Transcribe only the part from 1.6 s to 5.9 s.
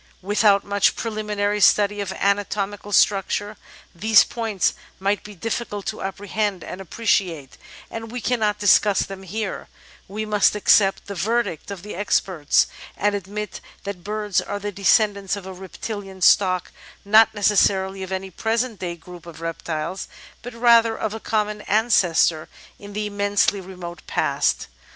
study of anatomical structure, these points might be difficult